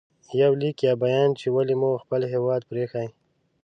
•یو 0.41 0.51
لیک 0.61 0.77
یا 0.87 0.93
بیان 1.03 1.29
چې 1.39 1.47
ولې 1.55 1.75
مو 1.81 1.91
خپل 2.03 2.21
هېواد 2.33 2.61
پرې 2.69 2.81
ایښی 2.85 3.07